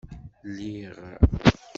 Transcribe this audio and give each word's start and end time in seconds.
Lliɣ? 0.47 0.97